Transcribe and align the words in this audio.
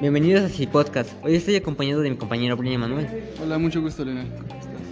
Bienvenidos 0.00 0.44
a 0.44 0.48
Ci 0.50 0.66
Podcast. 0.66 1.12
Hoy 1.22 1.36
estoy 1.36 1.56
acompañado 1.56 2.02
de 2.02 2.10
mi 2.10 2.16
compañero 2.16 2.56
Brian 2.56 2.80
Manuel. 2.80 3.06
Hola, 3.42 3.58
mucho 3.58 3.80
gusto, 3.80 4.04
Leonel. 4.04 4.28
¿Cómo 4.28 4.42
estás? 4.42 4.82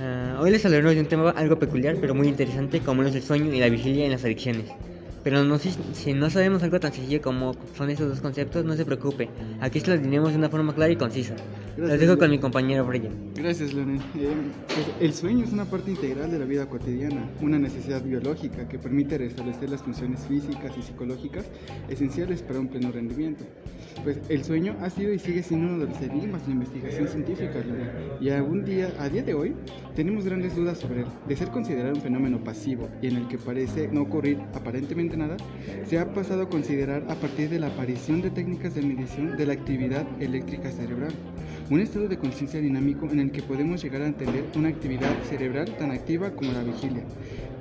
Ah, 0.00 0.38
hoy 0.40 0.50
les 0.50 0.64
hablaremos 0.66 0.94
de 0.94 1.00
un 1.00 1.06
tema 1.06 1.30
algo 1.30 1.58
peculiar, 1.58 1.96
pero 2.00 2.14
muy 2.14 2.28
interesante, 2.28 2.80
como 2.80 3.02
es 3.04 3.14
el 3.14 3.22
sueño 3.22 3.54
y 3.54 3.60
la 3.60 3.70
vigilia 3.70 4.04
en 4.04 4.12
las 4.12 4.24
adicciones. 4.24 4.66
Pero 5.24 5.44
no, 5.44 5.58
si, 5.58 5.70
si 5.92 6.14
no 6.14 6.30
sabemos 6.30 6.62
algo 6.62 6.80
tan 6.80 6.92
sencillo 6.92 7.22
como 7.22 7.54
son 7.76 7.90
esos 7.90 8.08
dos 8.08 8.20
conceptos, 8.20 8.64
no 8.64 8.74
se 8.74 8.84
preocupe. 8.84 9.28
Aquí 9.60 9.80
se 9.80 9.90
los 9.90 10.02
diremos 10.02 10.30
de 10.30 10.38
una 10.38 10.48
forma 10.48 10.74
clara 10.74 10.92
y 10.92 10.96
concisa. 10.96 11.34
Los 11.76 11.88
Gracias, 11.88 12.00
dejo 12.00 12.18
con 12.18 12.30
mi 12.30 12.38
compañero 12.38 12.84
Brian. 12.84 13.32
Gracias, 13.34 13.72
Leonel. 13.72 13.98
Eh, 14.14 14.34
pues, 14.66 14.86
el 15.00 15.14
sueño 15.14 15.44
es 15.44 15.52
una 15.52 15.64
parte 15.64 15.90
integral 15.90 16.30
de 16.30 16.38
la 16.38 16.44
vida 16.44 16.68
cotidiana, 16.68 17.30
una 17.40 17.58
necesidad 17.58 18.02
biológica 18.02 18.68
que 18.68 18.78
permite 18.78 19.16
restablecer 19.16 19.70
las 19.70 19.82
funciones 19.82 20.20
físicas 20.26 20.72
y 20.76 20.82
psicológicas 20.82 21.46
esenciales 21.88 22.42
para 22.42 22.60
un 22.60 22.68
pleno 22.68 22.92
rendimiento. 22.92 23.44
Pues 24.04 24.18
el 24.28 24.44
sueño 24.44 24.76
ha 24.82 24.90
sido 24.90 25.14
y 25.14 25.18
sigue 25.18 25.42
siendo 25.42 25.74
uno 25.74 25.86
de 25.86 25.90
los 25.90 26.02
enigmas 26.02 26.42
de 26.42 26.48
la 26.48 26.54
investigación 26.54 27.08
científica, 27.08 27.54
Leonel. 27.60 27.90
Y 28.20 28.30
aún 28.30 28.64
día, 28.64 28.92
a 28.98 29.08
día 29.08 29.22
de 29.22 29.32
hoy 29.32 29.54
tenemos 29.94 30.24
grandes 30.24 30.54
dudas 30.54 30.78
sobre 30.78 31.00
él. 31.02 31.06
De 31.26 31.36
ser 31.36 31.48
considerado 31.48 31.94
un 31.94 32.02
fenómeno 32.02 32.42
pasivo 32.42 32.88
y 33.00 33.06
en 33.06 33.16
el 33.16 33.28
que 33.28 33.38
parece 33.38 33.88
no 33.88 34.02
ocurrir 34.02 34.38
aparentemente 34.54 35.11
nada, 35.16 35.36
se 35.86 35.98
ha 35.98 36.12
pasado 36.12 36.42
a 36.42 36.48
considerar 36.48 37.04
a 37.08 37.14
partir 37.14 37.48
de 37.48 37.58
la 37.58 37.68
aparición 37.68 38.22
de 38.22 38.30
técnicas 38.30 38.74
de 38.74 38.82
medición 38.82 39.36
de 39.36 39.46
la 39.46 39.52
actividad 39.52 40.06
eléctrica 40.20 40.70
cerebral, 40.70 41.12
un 41.70 41.80
estado 41.80 42.08
de 42.08 42.18
conciencia 42.18 42.60
dinámico 42.60 43.08
en 43.10 43.20
el 43.20 43.32
que 43.32 43.42
podemos 43.42 43.82
llegar 43.82 44.02
a 44.02 44.06
entender 44.06 44.44
una 44.56 44.68
actividad 44.68 45.12
cerebral 45.28 45.76
tan 45.76 45.90
activa 45.90 46.30
como 46.32 46.52
la 46.52 46.62
vigilia. 46.62 47.04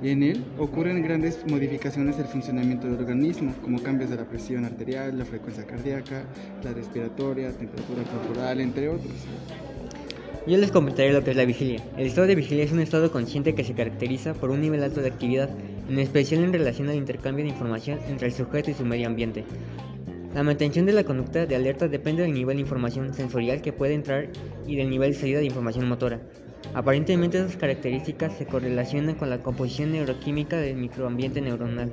Y 0.04 0.10
en 0.10 0.24
él 0.24 0.44
ocurren 0.58 1.02
grandes 1.04 1.46
modificaciones 1.48 2.18
del 2.18 2.26
funcionamiento 2.26 2.88
del 2.88 3.00
organismo, 3.00 3.54
como 3.62 3.82
cambios 3.82 4.10
de 4.10 4.16
la 4.18 4.26
presión 4.26 4.66
arterial, 4.66 5.18
la 5.18 5.26
frecuencia 5.26 5.66
cardíaca, 5.66 6.24
la 6.64 6.74
respiratoria, 6.74 7.52
temperatura 7.52 8.04
corporal, 8.04 8.62
entre 8.62 8.90
otros. 8.90 9.14
Yo 10.48 10.58
les 10.58 10.72
comentaré 10.72 11.14
lo 11.14 11.24
que 11.24 11.32
es 11.32 11.38
la 11.38 11.46
vigilia. 11.46 11.84
El 11.98 12.08
estado 12.08 12.26
de 12.26 12.34
vigilia 12.34 12.64
es 12.64 12.72
un 12.72 12.80
estado 12.80 13.12
consciente 13.12 13.54
que 13.54 13.64
se 13.64 13.76
caracteriza 13.76 14.34
por 14.34 14.50
un 14.50 14.60
nivel 14.60 14.84
alto 14.84 15.00
de 15.00 15.10
actividad, 15.10 15.52
en 15.88 16.00
especial 16.00 16.44
en 16.44 16.52
relación 16.52 16.90
al 16.90 16.96
intercambio 16.96 17.46
de 17.46 17.52
información 17.52 18.00
entre 18.10 18.28
el 18.28 18.34
sujeto 18.34 18.72
y 18.72 18.74
su 18.74 18.84
medio 18.84 19.06
ambiente. 19.06 19.44
La 20.34 20.42
mantención 20.42 20.88
de 20.88 20.94
la 20.94 21.04
conducta 21.04 21.46
de 21.46 21.56
alerta 21.56 21.88
depende 21.88 22.24
del 22.24 22.34
nivel 22.34 22.58
de 22.58 22.62
información 22.62 23.14
sensorial 23.14 23.62
que 23.62 23.72
puede 23.72 23.94
entrar 23.94 24.30
y 24.66 24.78
del 24.78 24.90
nivel 24.90 25.12
de 25.12 25.20
salida 25.20 25.40
de 25.40 25.46
información 25.46 25.88
motora. 25.88 26.20
Aparentemente 26.74 27.38
esas 27.38 27.56
características 27.56 28.36
se 28.36 28.48
correlacionan 28.48 29.16
con 29.16 29.30
la 29.30 29.44
composición 29.44 29.92
neuroquímica 29.92 30.58
del 30.58 30.76
microambiente 30.76 31.42
neuronal. 31.42 31.92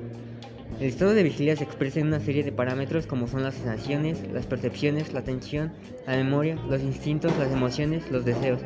El 0.80 0.86
estado 0.86 1.12
de 1.12 1.24
vigilia 1.24 1.56
se 1.56 1.64
expresa 1.64 1.98
en 1.98 2.06
una 2.06 2.20
serie 2.20 2.44
de 2.44 2.52
parámetros 2.52 3.08
como 3.08 3.26
son 3.26 3.42
las 3.42 3.54
sensaciones, 3.54 4.22
las 4.32 4.46
percepciones, 4.46 5.12
la 5.12 5.18
atención, 5.18 5.72
la 6.06 6.14
memoria, 6.14 6.54
los 6.68 6.82
instintos, 6.82 7.36
las 7.36 7.52
emociones, 7.52 8.08
los 8.12 8.24
deseos, 8.24 8.60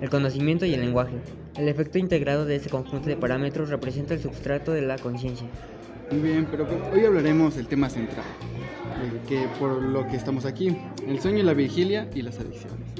el 0.00 0.10
conocimiento 0.10 0.66
y 0.66 0.74
el 0.74 0.80
lenguaje. 0.80 1.14
El 1.56 1.68
efecto 1.68 1.98
integrado 1.98 2.46
de 2.46 2.56
ese 2.56 2.68
conjunto 2.68 3.08
de 3.08 3.16
parámetros 3.16 3.68
representa 3.68 4.12
el 4.12 4.20
substrato 4.20 4.72
de 4.72 4.82
la 4.82 4.98
conciencia. 4.98 5.46
Muy 6.10 6.30
bien, 6.30 6.48
pero 6.50 6.66
hoy 6.92 7.04
hablaremos 7.04 7.54
del 7.54 7.68
tema 7.68 7.88
central, 7.88 8.24
que 9.28 9.48
por 9.58 9.82
lo 9.82 10.06
que 10.08 10.16
estamos 10.16 10.44
aquí, 10.44 10.76
el 11.06 11.20
sueño, 11.20 11.42
la 11.42 11.54
vigilia 11.54 12.08
y 12.14 12.22
las 12.22 12.38
adicciones. 12.38 12.92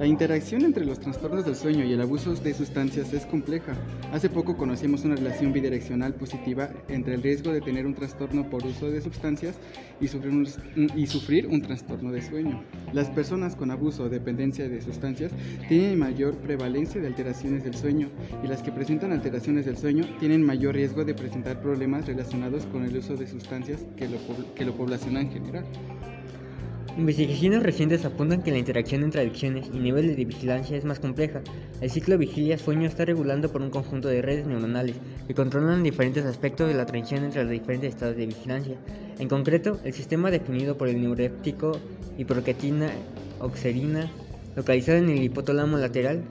La 0.00 0.06
interacción 0.06 0.64
entre 0.64 0.86
los 0.86 0.98
trastornos 0.98 1.44
del 1.44 1.54
sueño 1.54 1.84
y 1.84 1.92
el 1.92 2.00
abuso 2.00 2.34
de 2.34 2.54
sustancias 2.54 3.12
es 3.12 3.26
compleja. 3.26 3.74
Hace 4.12 4.30
poco 4.30 4.56
conocimos 4.56 5.04
una 5.04 5.14
relación 5.14 5.52
bidireccional 5.52 6.14
positiva 6.14 6.70
entre 6.88 7.16
el 7.16 7.22
riesgo 7.22 7.52
de 7.52 7.60
tener 7.60 7.84
un 7.84 7.94
trastorno 7.94 8.48
por 8.48 8.64
uso 8.64 8.90
de 8.90 9.02
sustancias 9.02 9.58
y 10.00 10.08
sufrir 10.08 10.32
un, 10.32 10.48
y 10.96 11.06
sufrir 11.06 11.46
un 11.48 11.60
trastorno 11.60 12.12
de 12.12 12.22
sueño. 12.22 12.64
Las 12.94 13.10
personas 13.10 13.54
con 13.54 13.70
abuso 13.70 14.04
o 14.04 14.08
dependencia 14.08 14.70
de 14.70 14.80
sustancias 14.80 15.32
tienen 15.68 15.98
mayor 15.98 16.34
prevalencia 16.36 16.98
de 16.98 17.08
alteraciones 17.08 17.62
del 17.62 17.74
sueño 17.74 18.08
y 18.42 18.46
las 18.46 18.62
que 18.62 18.72
presentan 18.72 19.12
alteraciones 19.12 19.66
del 19.66 19.76
sueño 19.76 20.06
tienen 20.18 20.42
mayor 20.42 20.76
riesgo 20.76 21.04
de 21.04 21.12
presentar 21.12 21.60
problemas 21.60 22.06
relacionados 22.06 22.64
con 22.64 22.86
el 22.86 22.96
uso 22.96 23.16
de 23.16 23.26
sustancias 23.26 23.84
que 23.98 24.08
lo, 24.08 24.16
que 24.54 24.64
lo 24.64 24.74
poblacionan 24.74 25.30
en 25.32 25.39
general. 25.40 25.64
Investigaciones 26.98 27.62
recientes 27.62 28.04
apuntan 28.04 28.42
que 28.42 28.50
la 28.50 28.58
interacción 28.58 29.04
entre 29.04 29.20
adicciones 29.20 29.70
y 29.72 29.78
niveles 29.78 30.16
de 30.16 30.24
vigilancia 30.24 30.76
es 30.76 30.84
más 30.84 30.98
compleja. 30.98 31.40
El 31.80 31.88
ciclo 31.88 32.18
vigilia-sueño 32.18 32.86
está 32.88 33.04
regulado 33.04 33.50
por 33.50 33.62
un 33.62 33.70
conjunto 33.70 34.08
de 34.08 34.20
redes 34.20 34.46
neuronales 34.46 34.96
que 35.26 35.34
controlan 35.34 35.84
diferentes 35.84 36.24
aspectos 36.26 36.68
de 36.68 36.74
la 36.74 36.82
atención 36.82 37.24
entre 37.24 37.44
los 37.44 37.52
diferentes 37.52 37.94
estados 37.94 38.16
de 38.16 38.26
vigilancia. 38.26 38.76
En 39.18 39.28
concreto, 39.28 39.78
el 39.84 39.92
sistema 39.92 40.30
definido 40.30 40.76
por 40.76 40.88
el 40.88 41.00
neuréptico 41.00 41.78
hipoquetina 42.18 42.90
oxerina, 43.38 44.10
localizado 44.56 44.98
en 44.98 45.10
el 45.10 45.22
hipotálamo 45.22 45.78
lateral, 45.78 46.24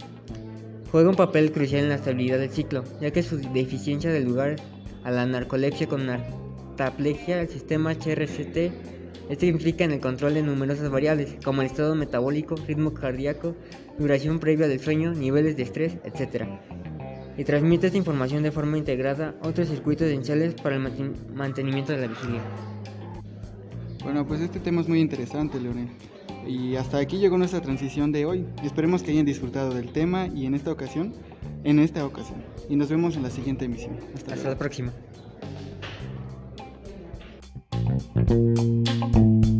juega 0.92 1.10
un 1.10 1.16
papel 1.16 1.52
crucial 1.52 1.84
en 1.84 1.90
la 1.90 1.96
estabilidad 1.96 2.38
del 2.38 2.50
ciclo, 2.52 2.84
ya 3.00 3.12
que 3.12 3.24
su 3.24 3.38
deficiencia 3.38 4.12
da 4.12 4.20
lugar 4.20 4.58
a 5.04 5.12
la 5.12 5.26
narcolepsia 5.26 5.88
con 5.88 6.06
narcaplegia, 6.06 7.42
el 7.42 7.50
sistema 7.50 7.94
HRCT 7.94 8.99
esto 9.30 9.46
implica 9.46 9.84
en 9.84 9.92
el 9.92 10.00
control 10.00 10.34
de 10.34 10.44
numerosas 10.44 10.90
variables, 10.90 11.36
como 11.44 11.62
el 11.62 11.68
estado 11.68 11.96
metabólico, 11.96 12.56
ritmo 12.68 12.94
cardíaco, 12.94 13.56
duración 13.98 14.40
previa 14.40 14.68
del 14.68 14.80
sueño, 14.80 15.14
niveles 15.14 15.56
de 15.56 15.64
estrés, 15.64 15.98
etc. 16.04 16.46
Y 17.38 17.44
transmite 17.44 17.88
esta 17.88 17.98
información 17.98 18.44
de 18.44 18.52
forma 18.52 18.78
integrada 18.78 19.36
a 19.42 19.48
otros 19.48 19.70
circuitos 19.70 20.08
esenciales 20.08 20.56
para 20.56 20.76
el 20.76 20.82
manten- 20.82 21.16
mantenimiento 21.34 21.92
de 21.94 22.00
la 22.00 22.08
vigilia. 22.08 22.42
Bueno, 24.04 24.26
pues 24.26 24.42
este 24.42 24.60
tema 24.60 24.82
es 24.82 24.88
muy 24.88 25.00
interesante, 25.00 25.60
Leonel. 25.60 25.90
Y 26.48 26.76
hasta 26.78 26.98
aquí 26.98 27.18
llegó 27.18 27.38
nuestra 27.38 27.62
transición 27.62 28.12
de 28.12 28.26
hoy. 28.26 28.46
Esperemos 28.64 29.04
que 29.04 29.12
hayan 29.12 29.26
disfrutado 29.26 29.74
del 29.74 29.92
tema 29.92 30.28
y 30.28 30.46
en 30.46 30.56
esta 30.56 30.72
ocasión, 30.72 31.14
en 31.64 31.80
esta 31.80 32.06
ocasión. 32.06 32.42
Y 32.70 32.76
nos 32.76 32.90
vemos 32.90 33.16
en 33.18 33.24
la 33.24 33.30
siguiente 33.30 33.66
emisión. 33.66 33.98
Hasta 34.16 34.34
Hasta 34.34 34.50
la 34.50 34.58
próxima. 34.58 34.92
Thank 38.16 38.32
you. 38.32 39.59